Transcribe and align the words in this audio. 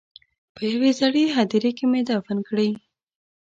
په 0.55 0.61
یوې 0.71 0.91
زړې 0.99 1.23
هدیرې 1.35 1.71
کې 1.77 1.85
مې 1.91 2.01
دفن 2.09 2.37
کړې. 2.47 2.69